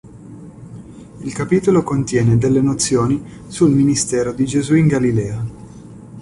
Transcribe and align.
Il 1.19 1.31
capitolo 1.31 1.83
contiene 1.83 2.35
delle 2.39 2.59
nozioni 2.59 3.23
sul 3.45 3.69
ministero 3.69 4.33
di 4.33 4.45
Gesù 4.47 4.73
in 4.73 4.87
Galilea. 4.87 5.45